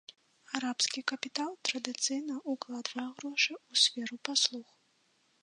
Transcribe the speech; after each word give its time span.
Арабскі 0.59 1.03
капітал 1.11 1.51
традыцыйна 1.69 2.39
укладвае 2.55 3.07
грошы 3.21 3.51
ў 3.71 3.85
сферу 3.85 4.15
паслуг. 4.33 4.67